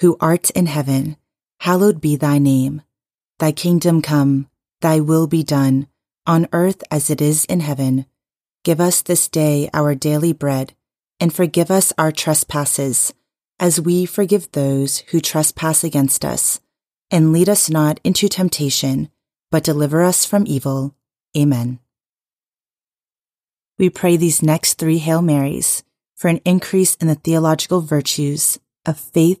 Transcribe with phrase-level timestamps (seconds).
[0.00, 1.16] who art in heaven,
[1.60, 2.82] hallowed be thy name.
[3.38, 4.48] Thy kingdom come,
[4.80, 5.88] thy will be done,
[6.26, 8.06] on earth as it is in heaven.
[8.64, 10.74] Give us this day our daily bread,
[11.20, 13.14] and forgive us our trespasses,
[13.58, 16.60] as we forgive those who trespass against us.
[17.10, 19.08] And lead us not into temptation,
[19.50, 20.94] but deliver us from evil.
[21.36, 21.78] Amen.
[23.78, 25.84] We pray these next three Hail Marys
[26.16, 29.40] for an increase in the theological virtues of faith,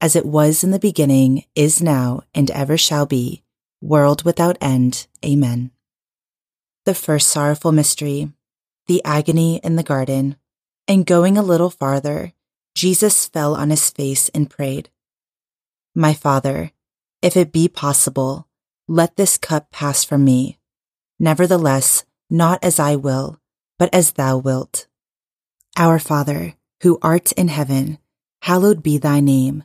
[0.00, 3.42] as it was in the beginning, is now, and ever shall be,
[3.80, 5.06] world without end.
[5.24, 5.70] Amen.
[6.84, 8.32] The first sorrowful mystery,
[8.86, 10.36] the agony in the garden.
[10.88, 12.32] And going a little farther,
[12.74, 14.90] Jesus fell on his face and prayed,
[15.94, 16.72] My Father,
[17.22, 18.48] if it be possible,
[18.88, 20.58] let this cup pass from me.
[21.18, 23.38] Nevertheless, not as I will,
[23.78, 24.86] but as thou wilt.
[25.76, 27.98] Our Father, who art in heaven,
[28.42, 29.64] hallowed be thy name.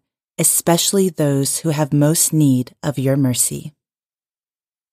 [0.41, 3.75] especially those who have most need of your mercy.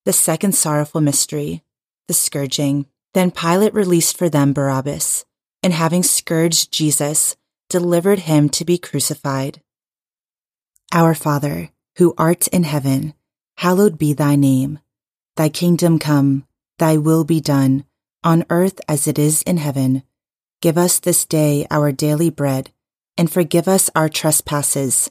[0.05, 1.65] The second sorrowful mystery,
[2.07, 2.85] the scourging.
[3.15, 5.25] Then Pilate released for them Barabbas,
[5.63, 7.35] and having scourged Jesus,
[7.71, 9.63] delivered him to be crucified.
[10.93, 13.15] Our Father, who art in heaven,
[13.57, 14.81] hallowed be thy name.
[15.37, 16.47] Thy kingdom come,
[16.79, 17.87] thy will be done,
[18.23, 20.03] on earth as it is in heaven.
[20.61, 22.71] Give us this day our daily bread,
[23.17, 25.11] and forgive us our trespasses,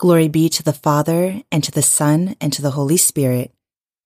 [0.00, 3.52] Glory be to the Father, and to the Son, and to the Holy Spirit,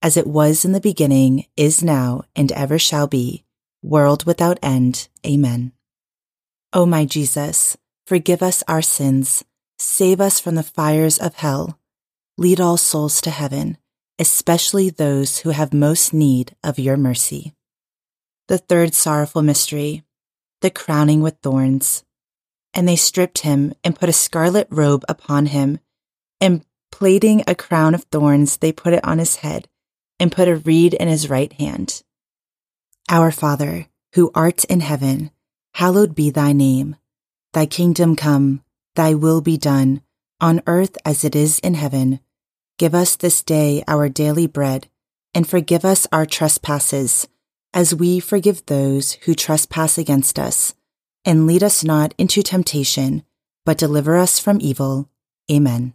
[0.02, 3.44] as it was in the beginning, is now, and ever shall be,
[3.80, 5.08] world without end.
[5.24, 5.72] Amen.
[6.72, 7.76] O my Jesus,
[8.08, 9.44] forgive us our sins,
[9.78, 11.78] save us from the fires of hell
[12.36, 13.78] Lead all souls to heaven,
[14.18, 17.54] especially those who have most need of your mercy.
[18.48, 20.02] The third sorrowful mystery,
[20.60, 22.02] the crowning with thorns.
[22.72, 25.78] And they stripped him and put a scarlet robe upon him,
[26.40, 29.68] and plaiting a crown of thorns, they put it on his head
[30.20, 32.02] and put a reed in his right hand.
[33.08, 35.30] Our Father, who art in heaven,
[35.74, 36.96] hallowed be thy name.
[37.52, 38.62] Thy kingdom come,
[38.94, 40.02] thy will be done,
[40.40, 42.20] on earth as it is in heaven.
[42.78, 44.88] Give us this day our daily bread,
[45.34, 47.28] and forgive us our trespasses,
[47.72, 50.74] as we forgive those who trespass against us.
[51.24, 53.24] And lead us not into temptation,
[53.64, 55.08] but deliver us from evil.
[55.50, 55.94] Amen.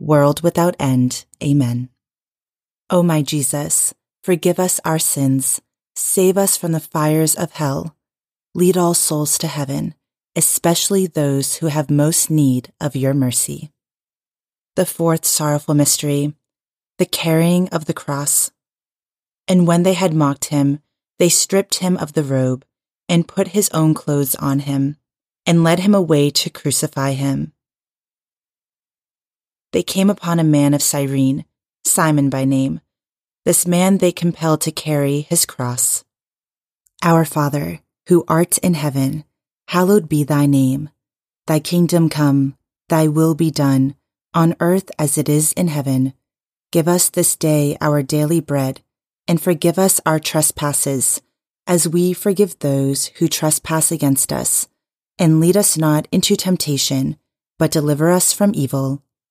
[0.00, 1.26] world without end.
[1.42, 1.90] Amen.
[2.88, 5.60] O my Jesus, forgive us our sins,
[5.94, 7.94] save us from the fires of hell,
[8.54, 9.94] lead all souls to heaven,
[10.34, 13.70] especially those who have most need of your mercy.
[14.74, 16.34] The fourth sorrowful mystery,
[16.98, 18.50] the carrying of the cross.
[19.46, 20.80] And when they had mocked him,
[21.18, 22.64] they stripped him of the robe
[23.08, 24.96] and put his own clothes on him
[25.46, 27.52] and led him away to crucify him.
[29.72, 31.44] They came upon a man of Cyrene,
[31.84, 32.80] Simon by name.
[33.44, 36.04] This man they compelled to carry his cross.
[37.02, 39.24] Our Father, who art in heaven,
[39.68, 40.90] hallowed be thy name.
[41.46, 42.56] Thy kingdom come,
[42.88, 43.94] thy will be done,
[44.34, 46.14] on earth as it is in heaven.
[46.72, 48.82] Give us this day our daily bread
[49.30, 51.22] and forgive us our trespasses,
[51.64, 54.66] as we forgive those who trespass against us.
[55.20, 57.16] And lead us not into temptation,
[57.56, 59.04] but deliver us from evil.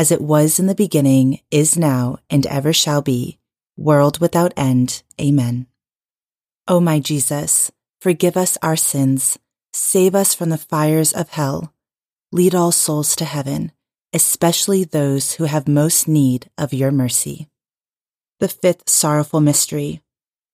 [0.00, 3.38] as it was in the beginning, is now, and ever shall be,
[3.76, 5.02] world without end.
[5.20, 5.66] Amen.
[6.66, 9.38] O my Jesus, forgive us our sins,
[9.74, 11.74] save us from the fires of hell,
[12.32, 13.72] lead all souls to heaven,
[14.14, 17.50] especially those who have most need of your mercy.
[18.38, 20.00] The fifth sorrowful mystery,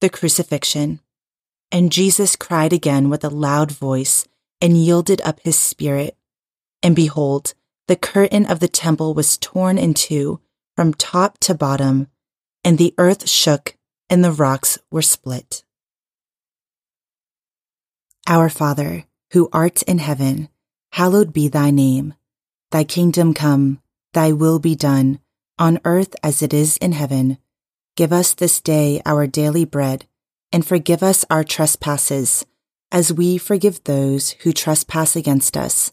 [0.01, 0.99] the crucifixion.
[1.71, 4.27] And Jesus cried again with a loud voice
[4.61, 6.17] and yielded up his spirit.
[6.83, 7.55] And behold,
[7.89, 10.41] the curtain of the temple was torn in two
[10.75, 12.09] from top to bottom,
[12.65, 13.77] and the earth shook
[14.11, 15.65] and the rocks were split.
[18.27, 20.49] Our Father, who art in heaven,
[20.93, 22.15] hallowed be thy name.
[22.71, 23.81] Thy kingdom come,
[24.13, 25.21] thy will be done,
[25.59, 27.39] on earth as it is in heaven.
[27.97, 30.07] Give us this day our daily bread,
[30.53, 32.45] and forgive us our trespasses
[32.93, 35.93] as we forgive those who trespass against us.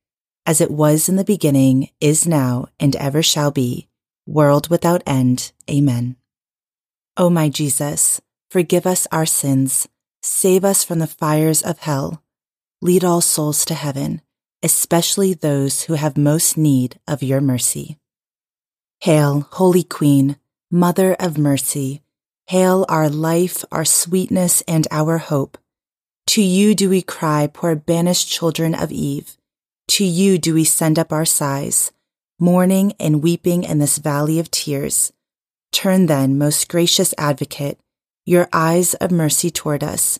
[0.45, 3.87] as it was in the beginning, is now, and ever shall be
[4.25, 5.51] world without end.
[5.69, 6.15] Amen.
[7.17, 9.87] O my Jesus, forgive us our sins,
[10.21, 12.23] save us from the fires of hell,
[12.81, 14.21] lead all souls to heaven,
[14.63, 17.97] especially those who have most need of your mercy.
[19.01, 20.37] Hail, Holy Queen,
[20.69, 22.01] Mother of Mercy,
[22.47, 25.57] hail our life, our sweetness, and our hope.
[26.27, 29.37] To you do we cry, poor banished children of Eve.
[29.95, 31.91] To you do we send up our sighs
[32.39, 35.11] mourning and weeping in this valley of tears.
[35.73, 37.77] Turn then, most gracious advocate,
[38.25, 40.17] your eyes of mercy toward us,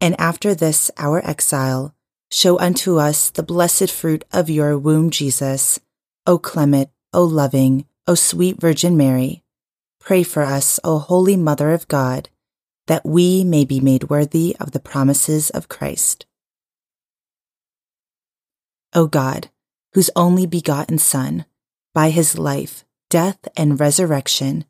[0.00, 1.94] and after this our exile,
[2.32, 5.78] show unto us the blessed fruit of your womb, Jesus.
[6.26, 9.44] O clement, O loving, O sweet Virgin Mary,
[10.00, 12.28] pray for us, O Holy Mother of God,
[12.88, 16.26] that we may be made worthy of the promises of Christ.
[18.94, 19.48] O God,
[19.94, 21.44] whose only begotten Son,
[21.94, 24.64] by his life, death, and resurrection,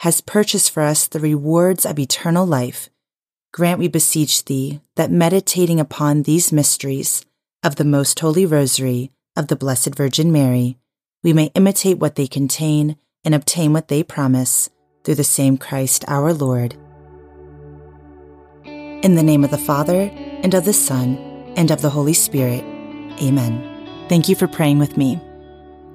[0.00, 2.88] has purchased for us the rewards of eternal life,
[3.52, 7.24] grant, we beseech thee, that meditating upon these mysteries
[7.62, 10.76] of the most holy rosary of the Blessed Virgin Mary,
[11.22, 14.70] we may imitate what they contain and obtain what they promise
[15.02, 16.76] through the same Christ our Lord.
[18.64, 20.10] In the name of the Father,
[20.42, 21.16] and of the Son,
[21.56, 22.64] and of the Holy Spirit.
[23.22, 24.06] Amen.
[24.08, 25.20] Thank you for praying with me.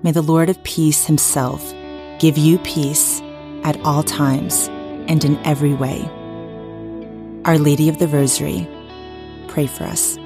[0.03, 1.73] May the Lord of peace himself
[2.19, 3.21] give you peace
[3.63, 4.67] at all times
[5.07, 6.01] and in every way.
[7.45, 8.67] Our Lady of the Rosary,
[9.47, 10.17] pray for us.